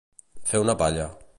[0.53, 1.07] Fer una palla.